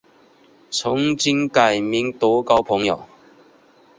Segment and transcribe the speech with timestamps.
[0.71, 3.05] 曾经改名德高朋友。